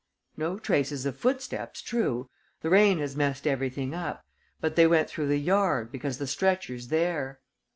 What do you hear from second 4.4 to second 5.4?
But they went through the